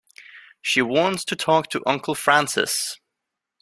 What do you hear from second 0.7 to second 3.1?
wants to talk to Uncle Francis.